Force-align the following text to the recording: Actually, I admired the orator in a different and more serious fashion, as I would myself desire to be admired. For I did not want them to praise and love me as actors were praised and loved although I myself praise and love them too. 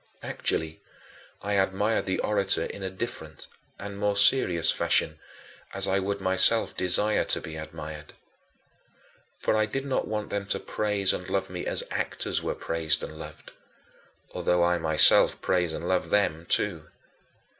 Actually, 0.23 0.81
I 1.43 1.53
admired 1.53 2.07
the 2.07 2.17
orator 2.21 2.65
in 2.65 2.81
a 2.81 2.89
different 2.89 3.45
and 3.77 3.99
more 3.99 4.17
serious 4.17 4.71
fashion, 4.71 5.19
as 5.75 5.87
I 5.87 5.99
would 5.99 6.19
myself 6.19 6.75
desire 6.75 7.23
to 7.25 7.39
be 7.39 7.55
admired. 7.55 8.13
For 9.37 9.55
I 9.55 9.67
did 9.67 9.85
not 9.85 10.07
want 10.07 10.31
them 10.31 10.47
to 10.47 10.59
praise 10.59 11.13
and 11.13 11.29
love 11.29 11.51
me 11.51 11.67
as 11.67 11.83
actors 11.91 12.41
were 12.41 12.55
praised 12.55 13.03
and 13.03 13.19
loved 13.19 13.51
although 14.31 14.63
I 14.63 14.79
myself 14.79 15.39
praise 15.39 15.71
and 15.71 15.87
love 15.87 16.09
them 16.09 16.47
too. 16.49 16.87